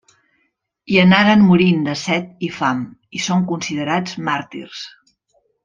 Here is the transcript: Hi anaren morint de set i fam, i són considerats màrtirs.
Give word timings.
Hi 0.93 0.95
anaren 1.01 1.43
morint 1.49 1.83
de 1.89 1.95
set 2.05 2.43
i 2.49 2.51
fam, 2.57 2.81
i 3.19 3.23
són 3.29 3.45
considerats 3.55 4.17
màrtirs. 4.31 4.85